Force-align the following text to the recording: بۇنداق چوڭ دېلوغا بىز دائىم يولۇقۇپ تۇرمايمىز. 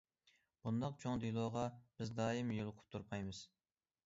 بۇنداق 0.63 0.95
چوڭ 1.03 1.21
دېلوغا 1.25 1.67
بىز 2.01 2.15
دائىم 2.21 2.51
يولۇقۇپ 2.57 2.89
تۇرمايمىز. 2.97 3.45